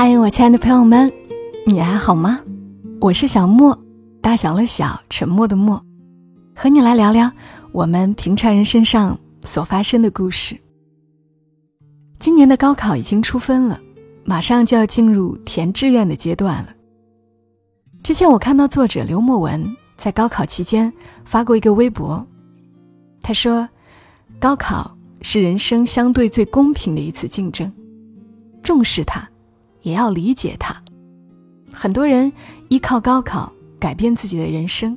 [0.00, 1.12] 嗨，我亲爱的朋友们，
[1.66, 2.40] 你还好吗？
[3.00, 3.76] 我是小莫，
[4.20, 5.84] 大小了小，沉默的默，
[6.54, 7.28] 和你来聊聊
[7.72, 10.56] 我们平常人身上所发生的故事。
[12.20, 13.80] 今年的高考已经出分了，
[14.24, 16.68] 马上就要进入填志愿的阶段了。
[18.04, 20.92] 之前我看到作者刘墨文在高考期间
[21.24, 22.24] 发过一个微博，
[23.20, 23.68] 他说
[24.38, 27.68] ：“高考是人生相对最公平的一次竞争，
[28.62, 29.28] 重视它。”
[29.82, 30.76] 也要理解他。
[31.72, 32.32] 很多人
[32.68, 34.96] 依靠高考改变自己的人生，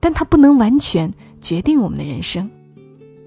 [0.00, 2.48] 但它不能完全决定我们的人生。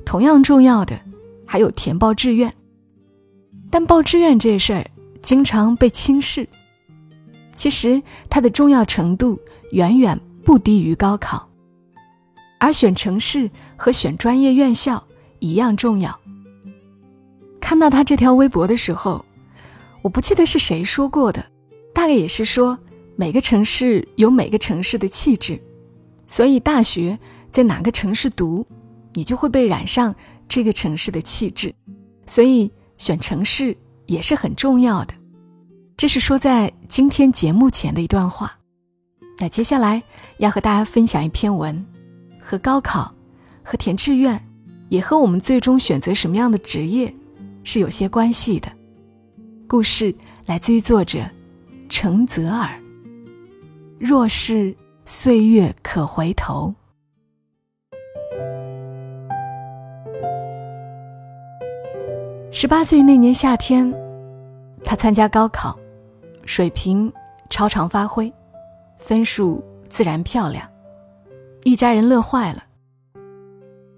[0.05, 0.99] 同样重要的
[1.45, 2.51] 还有填报志愿，
[3.70, 4.89] 但报志愿这事儿
[5.21, 6.48] 经常被轻视。
[7.53, 9.37] 其实它的重要程度
[9.71, 11.48] 远远不低于高考，
[12.59, 15.03] 而选城市和选专业院校
[15.39, 16.17] 一样重要。
[17.59, 19.23] 看到他这条微博的时候。
[20.01, 21.45] 我不记得是谁说过的，
[21.93, 22.77] 大概也是说
[23.15, 25.59] 每个城市有每个城市的气质，
[26.26, 27.17] 所以大学
[27.49, 28.65] 在哪个城市读，
[29.13, 30.15] 你就会被染上
[30.48, 31.73] 这个城市的气质，
[32.26, 35.13] 所以选城市也是很重要的。
[35.98, 38.54] 这是说在今天节目前的一段话。
[39.39, 40.01] 那接下来
[40.37, 41.85] 要和大家分享一篇文，
[42.39, 43.13] 和高考、
[43.63, 44.39] 和填志愿，
[44.89, 47.13] 也和我们最终选择什么样的职业
[47.63, 48.71] 是有些关系的。
[49.68, 50.15] 故事
[50.46, 51.20] 来自于作者
[51.90, 52.70] 程泽尔。
[53.99, 54.73] 若是
[55.04, 56.73] 岁月可回头，
[62.49, 63.93] 十八岁那年夏天，
[64.85, 65.78] 他参加高考，
[66.45, 67.12] 水平
[67.50, 68.31] 超常发挥，
[68.95, 70.66] 分数自然漂亮，
[71.66, 72.63] 一家人乐坏了。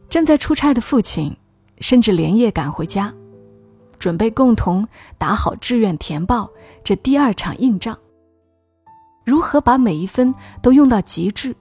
[0.10, 1.38] 正在出差的父亲，
[1.80, 3.14] 甚至连夜赶回家。
[4.00, 6.50] 准备共同打好志愿填报
[6.84, 7.96] 这第二场硬仗。
[9.26, 11.56] 如何把每一分都用到极致，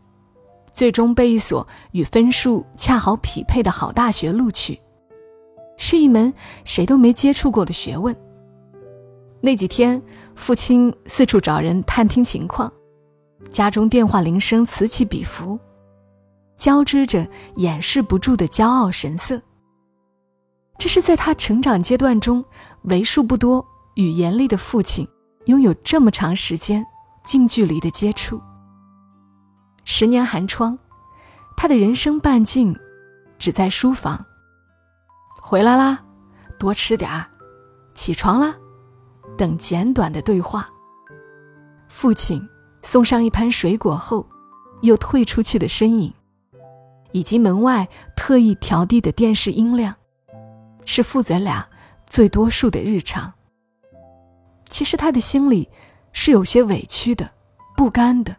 [0.72, 4.80] 最终被一所与分数恰好匹配的好大学录取，
[5.76, 6.32] 是一门
[6.64, 8.16] 谁都没接触过的学问。
[9.42, 10.00] 那几天，
[10.34, 12.72] 父亲四处找人探听情况，
[13.50, 15.58] 家中电话铃声此起彼伏，
[16.56, 17.26] 交织着
[17.56, 19.40] 掩饰不住的骄傲神色。
[20.78, 22.44] 这是在他成长阶段中
[22.82, 23.66] 为数不多
[23.96, 25.06] 与严厉的父亲
[25.46, 26.86] 拥有这么长时间
[27.24, 28.40] 近距离的接触。
[29.84, 30.78] 十年寒窗，
[31.56, 32.78] 他的人生半径
[33.38, 34.24] 只在书房。
[35.40, 35.98] 回来啦，
[36.58, 37.26] 多吃点儿，
[37.94, 38.54] 起床啦，
[39.36, 40.68] 等简短的对话。
[41.88, 42.46] 父亲
[42.82, 44.24] 送上一盘水果后，
[44.82, 46.12] 又退出去的身影，
[47.12, 49.96] 以及门外特意调低的电视音量。
[50.90, 51.68] 是父子俩
[52.06, 53.30] 最多数的日常。
[54.70, 55.68] 其实他的心里
[56.12, 57.30] 是有些委屈的、
[57.76, 58.34] 不甘的。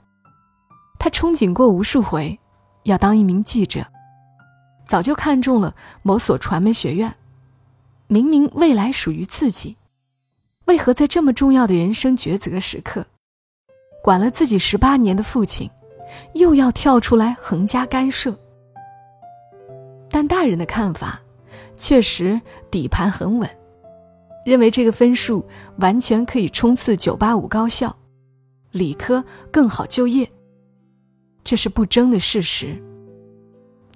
[0.98, 2.40] 他憧憬过无数回，
[2.86, 3.86] 要当一名记者，
[4.88, 7.14] 早就看中了某所传媒学院。
[8.08, 9.78] 明明未来属于自己，
[10.66, 13.06] 为何在这么重要的人生抉择时刻，
[14.04, 15.70] 管了自己十八年的父亲，
[16.34, 18.36] 又要跳出来横加干涉？
[20.10, 21.22] 但大人的看法。
[21.79, 23.50] 确实底盘很稳，
[24.45, 25.44] 认为这个分数
[25.78, 27.95] 完全可以冲刺九八五高校，
[28.72, 30.29] 理科更好就业。
[31.41, 32.78] 这是不争的事实。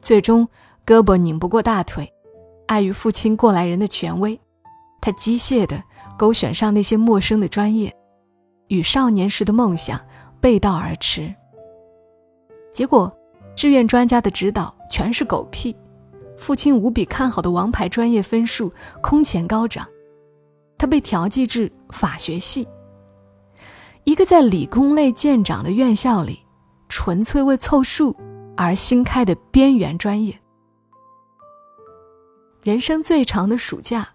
[0.01, 0.47] 最终，
[0.85, 2.11] 胳膊拧不过大腿，
[2.67, 4.39] 碍于父亲过来人的权威，
[5.01, 5.83] 他机械地
[6.17, 7.93] 勾选上那些陌生的专业，
[8.69, 9.99] 与少年时的梦想
[10.39, 11.35] 背道而驰。
[12.71, 13.13] 结果，
[13.55, 15.75] 志愿专家的指导全是狗屁。
[16.43, 18.69] 父亲无比看好的王牌专业分数
[19.01, 19.87] 空前高涨，
[20.77, 22.67] 他被调剂至法学系，
[24.03, 26.41] 一个在理工类见长的院校里，
[26.89, 28.13] 纯粹为凑数
[28.57, 30.37] 而新开的边缘专业。
[32.61, 34.09] 人生最长的暑假，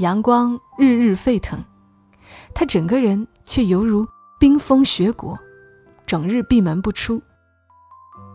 [0.00, 1.58] 阳光日日沸腾，
[2.54, 4.06] 他整个人却犹如
[4.38, 5.38] 冰封雪国，
[6.04, 7.22] 整日闭门不出。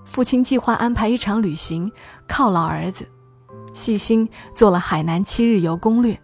[0.04, 1.92] 父亲计划安排一场旅行
[2.28, 3.08] 犒劳儿子，
[3.74, 6.20] 细心做了海南七日游攻略，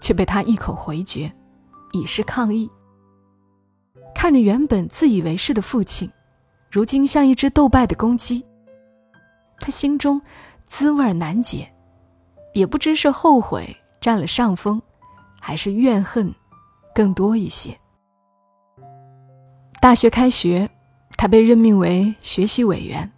[0.00, 1.32] 却被他一口回绝，
[1.92, 2.70] 以示抗议。
[4.14, 6.10] 看着原本自以为是的父亲，
[6.70, 8.44] 如今像一只斗败的公鸡，
[9.60, 10.20] 他心中
[10.64, 11.70] 滋味难解，
[12.54, 14.80] 也不知是后悔占了上风，
[15.40, 16.34] 还是怨恨
[16.94, 17.78] 更多一些。
[19.80, 20.68] 大学开学，
[21.16, 23.12] 他被任命为学习委员。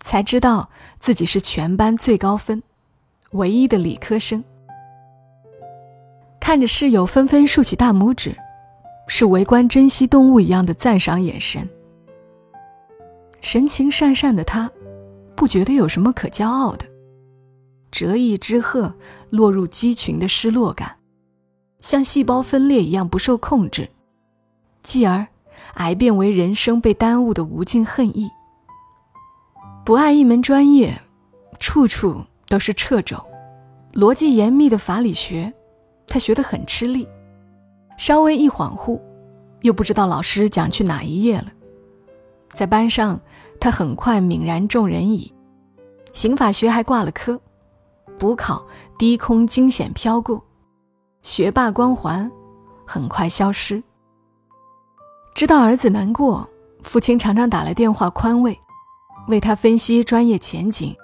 [0.00, 0.68] 才知道
[0.98, 2.62] 自己是全班最高分，
[3.34, 4.42] 唯一的理科生。
[6.40, 8.36] 看着室友纷纷竖起大拇指，
[9.06, 11.68] 是围观珍稀动物一样的赞赏眼神。
[13.40, 14.70] 神情讪讪的他，
[15.34, 16.86] 不觉得有什么可骄傲的。
[17.90, 18.92] 折翼之鹤
[19.30, 20.96] 落入鸡群的失落感，
[21.80, 23.88] 像细胞分裂一样不受控制，
[24.82, 25.26] 继而
[25.74, 28.30] 癌变为人生被耽误的无尽恨意。
[29.84, 31.02] 不爱一门专业，
[31.58, 32.24] 处处
[32.54, 33.16] 都是掣肘，
[33.94, 35.52] 逻辑严密的法理学，
[36.06, 37.08] 他学得很吃力。
[37.98, 39.00] 稍微一恍惚，
[39.62, 41.46] 又不知道老师讲去哪一页了。
[42.52, 43.20] 在班上，
[43.58, 45.34] 他很快泯然众人矣。
[46.12, 47.40] 刑法学还挂了科，
[48.20, 48.64] 补考
[49.00, 50.40] 低空惊险飘过，
[51.22, 52.30] 学霸光环
[52.86, 53.82] 很快消失。
[55.34, 56.48] 知道儿子难过，
[56.84, 58.56] 父亲常常打来电话宽慰，
[59.26, 60.94] 为他分析专业前景，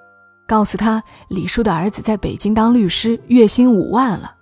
[0.50, 4.34] 告诉他李叔的儿子在北京当律师，月薪五万了。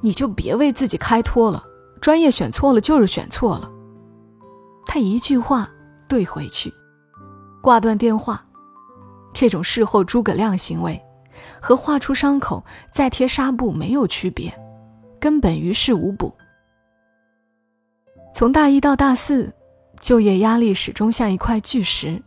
[0.00, 1.62] 你就别为自己开脱了，
[2.00, 3.70] 专业选错了就是选错了。
[4.86, 5.70] 他一句话
[6.08, 6.72] 怼回去，
[7.60, 8.42] 挂断电话。
[9.34, 10.98] 这种事后诸葛亮行为，
[11.60, 14.50] 和画出伤口再贴纱布没有区别，
[15.20, 16.34] 根本于事无补。
[18.34, 19.52] 从大一到大四，
[20.00, 22.22] 就业压力始终像一块巨石。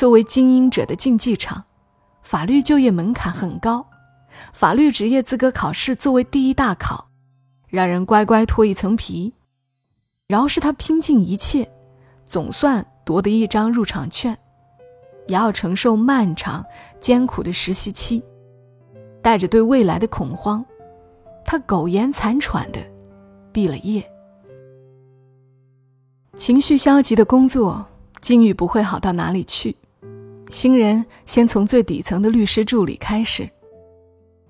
[0.00, 1.62] 作为精英者的竞技场，
[2.22, 3.86] 法律就业门槛很高。
[4.54, 7.10] 法律职业资格考试作为第一大考，
[7.68, 9.30] 让人乖乖脱一层皮。
[10.26, 11.70] 饶是他拼尽一切，
[12.24, 14.34] 总算夺得一张入场券，
[15.26, 16.64] 也要承受漫长
[16.98, 18.22] 艰苦的实习期。
[19.20, 20.64] 带着对未来的恐慌，
[21.44, 22.80] 他苟延残喘的
[23.52, 24.02] 毕了业。
[26.38, 27.84] 情绪消极的工作
[28.22, 29.76] 境遇不会好到哪里去。
[30.50, 33.48] 新人先从最底层的律师助理开始。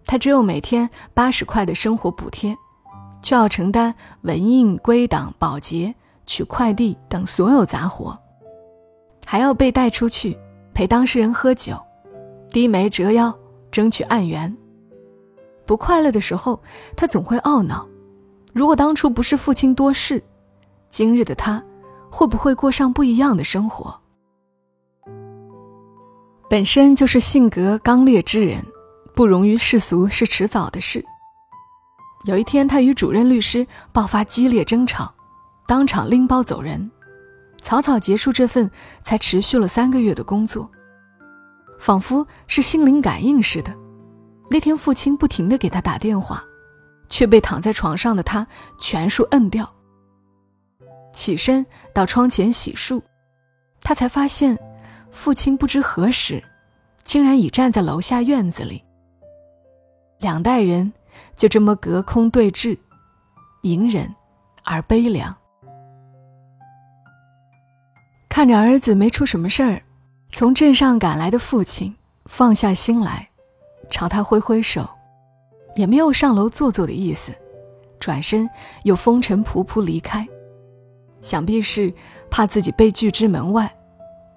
[0.06, 2.56] 他只有每天八十块的生活补贴，
[3.22, 5.94] 却要承担文印、归档、保洁、
[6.26, 8.18] 取快递等所有杂活，
[9.26, 10.36] 还要被带出去
[10.72, 11.78] 陪当事人喝酒，
[12.48, 13.32] 低眉折腰
[13.70, 14.56] 争取案源。
[15.66, 16.60] 不快乐的时候，
[16.96, 17.86] 他总会懊恼：
[18.52, 20.20] 如果当初不是父亲多事，
[20.88, 21.62] 今日的他
[22.10, 23.94] 会不会过上不一样的生活？
[26.50, 28.60] 本身就是性格刚烈之人。
[29.14, 31.04] 不容于世俗是迟早的事。
[32.24, 35.12] 有一天，他与主任律师爆发激烈争吵，
[35.68, 36.90] 当场拎包走人，
[37.60, 38.68] 草草结束这份
[39.00, 40.68] 才持续了三个月的工作。
[41.78, 43.72] 仿佛是心灵感应似的，
[44.50, 46.42] 那天父亲不停地给他打电话，
[47.08, 48.46] 却被躺在床上的他
[48.78, 49.70] 全数摁掉。
[51.12, 53.02] 起身到窗前洗漱，
[53.82, 54.58] 他才发现，
[55.10, 56.42] 父亲不知何时，
[57.04, 58.82] 竟然已站在楼下院子里。
[60.18, 60.92] 两代人
[61.36, 62.78] 就这么隔空对峙，
[63.62, 64.14] 隐忍
[64.64, 65.34] 而悲凉。
[68.28, 69.82] 看着儿子没出什么事儿，
[70.30, 71.94] 从镇上赶来的父亲
[72.26, 73.28] 放下心来，
[73.90, 74.88] 朝他挥挥手，
[75.74, 77.32] 也没有上楼坐坐的意思，
[77.98, 78.48] 转身
[78.84, 80.26] 又风尘仆仆离开。
[81.20, 81.92] 想必是
[82.30, 83.70] 怕自己被拒之门外，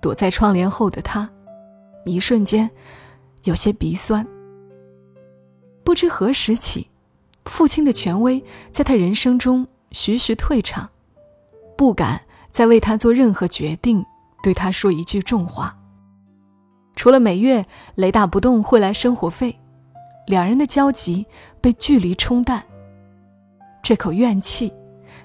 [0.04, 1.30] 躲在窗帘后的他，
[2.04, 2.70] 一瞬间
[3.46, 4.28] 有些鼻酸。
[5.82, 6.90] 不知何时起，
[7.46, 10.90] 父亲的权威在他人生中徐徐退场，
[11.78, 14.06] 不敢再为他做任何决定，
[14.44, 15.74] 对他说一句重话。
[16.98, 19.58] 除了每月雷打不动汇来生活费，
[20.28, 21.26] 两人的交集
[21.62, 22.62] 被距离冲淡。
[23.82, 24.74] 这口怨气，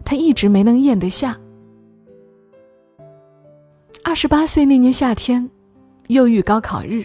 [0.04, 1.36] 他一直没能咽得下。
[4.04, 5.50] 二十八岁那年夏天，
[6.06, 7.04] 又遇高考日。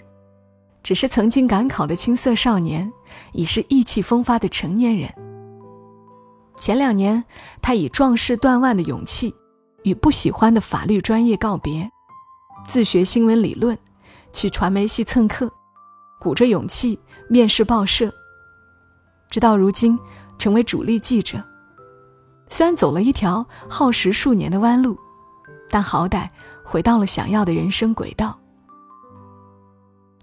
[0.81, 2.91] 只是曾经赶考的青涩少年，
[3.31, 5.09] 已是意气风发的成年人。
[6.55, 7.23] 前两年，
[7.61, 9.33] 他以壮士断腕的勇气，
[9.83, 11.89] 与不喜欢的法律专业告别，
[12.67, 13.77] 自学新闻理论，
[14.31, 15.51] 去传媒系蹭课，
[16.19, 18.13] 鼓着勇气面试报社。
[19.29, 19.97] 直到如今，
[20.37, 21.41] 成为主力记者。
[22.47, 24.97] 虽然走了一条耗时数年的弯路，
[25.69, 26.29] 但好歹
[26.63, 28.39] 回到了想要的人生轨道。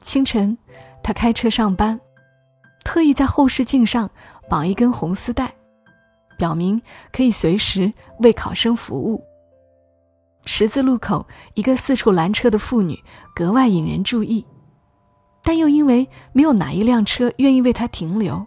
[0.00, 0.56] 清晨，
[1.02, 2.00] 他开车上班，
[2.84, 4.10] 特意在后视镜上
[4.48, 5.54] 绑一根红丝带，
[6.38, 6.80] 表明
[7.12, 9.22] 可以随时为考生服务。
[10.46, 12.98] 十字路口，一个四处拦车的妇女
[13.34, 14.44] 格外引人注意，
[15.42, 18.46] 但又因为没有哪一辆车愿意为她停留，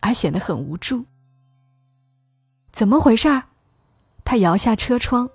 [0.00, 1.06] 而显得很无助。
[2.70, 3.44] 怎么回事儿？
[4.24, 5.28] 他摇下车窗，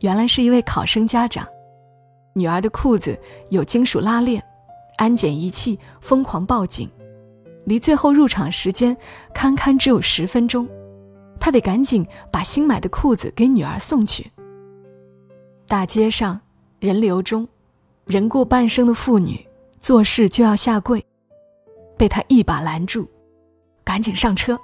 [0.00, 1.46] 原来是一位考生家长，
[2.34, 3.18] 女儿的裤子
[3.50, 4.42] 有金属拉链。
[4.96, 6.90] 安检仪器疯狂报警，
[7.66, 8.96] 离最后入场时间
[9.34, 10.66] 堪堪只有十分钟，
[11.38, 14.32] 他得赶紧把新买的裤子给女儿送去。
[15.68, 16.40] 大街上
[16.80, 17.46] 人流中，
[18.06, 19.46] 人过半生的妇女
[19.78, 21.04] 做事就要下跪，
[21.98, 23.06] 被他一把拦住，
[23.84, 24.58] 赶紧上车。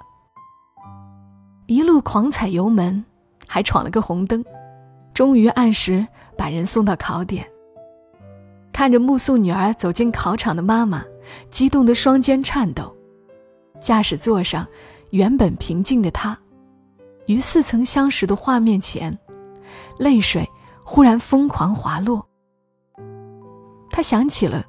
[1.67, 3.05] 一路狂踩油门，
[3.47, 4.43] 还闯了个红灯，
[5.13, 7.47] 终于按时把人送到考点。
[8.71, 11.03] 看着目送女儿走进考场的妈妈，
[11.49, 12.95] 激动的双肩颤抖。
[13.79, 14.67] 驾驶座上，
[15.11, 16.37] 原本平静的他，
[17.27, 19.17] 于似曾相识的画面前，
[19.99, 20.49] 泪水
[20.83, 22.27] 忽然疯狂滑落。
[23.91, 24.65] 他想起了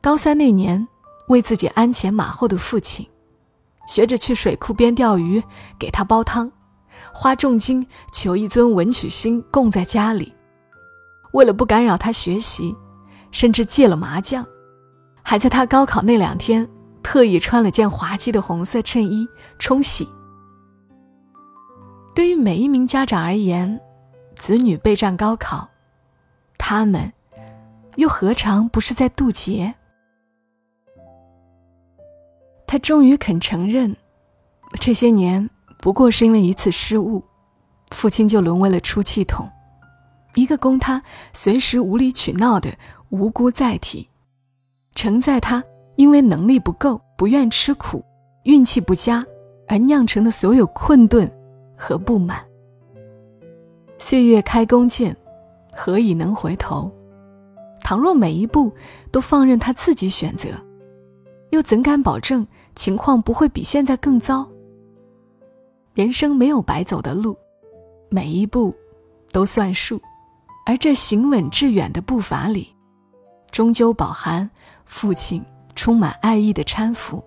[0.00, 0.86] 高三那年
[1.26, 3.04] 为自己鞍前马后的父亲，
[3.88, 5.42] 学着去水库边钓鱼，
[5.78, 6.52] 给他煲汤，
[7.12, 10.32] 花重金求一尊文曲星供在家里，
[11.32, 12.76] 为了不干扰他学习。
[13.30, 14.42] 甚至戒了麻将，
[15.22, 16.66] 还在他高考那两天
[17.02, 20.08] 特意穿了件滑稽的红色衬衣冲洗。
[22.14, 23.78] 对于每一名家长而言，
[24.34, 25.68] 子女备战高考，
[26.56, 27.12] 他们
[27.96, 29.74] 又何尝不是在渡劫？
[32.66, 33.94] 他终于肯承认，
[34.80, 37.22] 这些年不过是因为一次失误，
[37.90, 39.48] 父亲就沦为了出气筒，
[40.34, 42.70] 一个供他随时无理取闹的。
[43.10, 44.06] 无辜载体，
[44.94, 45.64] 承载他
[45.96, 48.04] 因为能力不够、不愿吃苦、
[48.42, 49.24] 运气不佳
[49.66, 51.26] 而酿成的所有困顿
[51.74, 52.44] 和不满。
[53.96, 55.16] 岁月开弓箭，
[55.74, 56.92] 何以能回头？
[57.80, 58.70] 倘若每一步
[59.10, 60.50] 都放任他自己选择，
[61.48, 64.46] 又怎敢保证情况不会比现在更糟？
[65.98, 67.36] 人生没有白走的路，
[68.08, 68.72] 每一步
[69.32, 70.00] 都算数，
[70.64, 72.72] 而这行稳致远的步伐里。
[73.50, 74.48] 终究饱含
[74.84, 77.20] 父亲充满爱意的搀扶。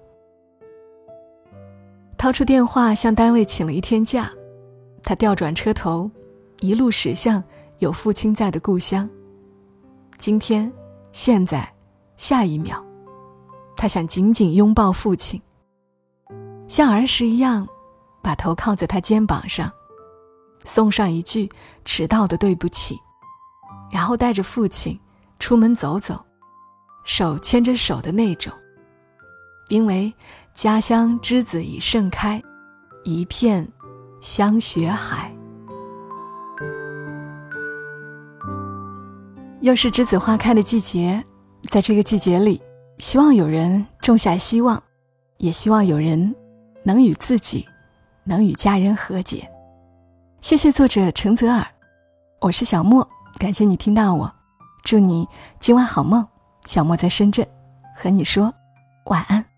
[2.17, 4.31] 掏出电话向单位请了一天假，
[5.03, 6.09] 他调转车头，
[6.61, 7.43] 一路驶向
[7.79, 9.09] 有父亲在的故乡。
[10.17, 10.71] 今天、
[11.11, 11.69] 现在、
[12.15, 12.81] 下一秒，
[13.75, 15.41] 他想紧紧拥抱父亲，
[16.69, 17.67] 像儿时一样，
[18.21, 19.71] 把头靠在他肩膀上，
[20.63, 21.49] 送上一句
[21.85, 22.99] 迟到的对不起，
[23.91, 24.99] 然后带着父亲。
[25.39, 26.23] 出门走走，
[27.03, 28.53] 手牵着手的那种。
[29.69, 30.13] 因为
[30.53, 32.39] 家乡栀子已盛开，
[33.03, 33.67] 一片
[34.19, 35.35] 香雪海。
[39.61, 41.25] 又是栀子花开的季节，
[41.63, 42.61] 在这个季节里，
[42.99, 44.83] 希望有人种下希望，
[45.37, 46.35] 也希望有人
[46.83, 47.67] 能与自己，
[48.23, 49.49] 能与家人和解。
[50.41, 51.67] 谢谢作者陈泽尔，
[52.39, 54.31] 我是小莫，感谢你听到我。
[54.83, 55.27] 祝你
[55.59, 56.27] 今晚好梦，
[56.65, 57.47] 小莫在深圳，
[57.95, 58.53] 和你说
[59.05, 59.50] 晚安。